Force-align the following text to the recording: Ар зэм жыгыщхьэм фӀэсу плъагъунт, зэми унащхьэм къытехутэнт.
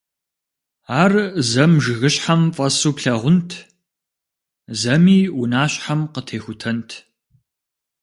Ар 1.01 1.13
зэм 1.49 1.71
жыгыщхьэм 1.83 2.41
фӀэсу 2.55 2.91
плъагъунт, 2.95 3.51
зэми 4.79 5.19
унащхьэм 5.39 6.01
къытехутэнт. 6.13 6.89